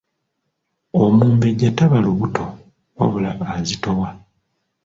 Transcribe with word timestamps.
Omumbejja 1.01 1.69
taba 1.77 1.97
lubuto 2.05 2.43
wabula 2.97 3.29
azitowa. 3.55 4.09